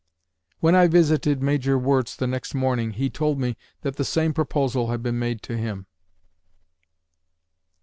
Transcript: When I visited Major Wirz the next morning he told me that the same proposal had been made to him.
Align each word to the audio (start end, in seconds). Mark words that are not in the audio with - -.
When 0.61 0.73
I 0.73 0.87
visited 0.87 1.43
Major 1.43 1.77
Wirz 1.77 2.15
the 2.15 2.25
next 2.25 2.55
morning 2.55 2.93
he 2.93 3.07
told 3.07 3.39
me 3.39 3.55
that 3.81 3.97
the 3.97 4.03
same 4.03 4.33
proposal 4.33 4.87
had 4.87 5.03
been 5.03 5.19
made 5.19 5.43
to 5.43 5.55
him. 5.55 5.85